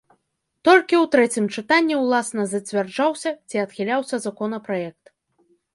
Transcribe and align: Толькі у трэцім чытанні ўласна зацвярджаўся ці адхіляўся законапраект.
Толькі 0.69 0.95
у 0.99 1.03
трэцім 1.15 1.45
чытанні 1.59 1.99
ўласна 1.99 2.47
зацвярджаўся 2.55 3.37
ці 3.49 3.55
адхіляўся 3.67 4.15
законапраект. 4.27 5.03